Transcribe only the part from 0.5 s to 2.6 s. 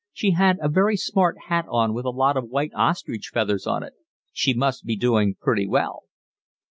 a very smart hat on with a lot of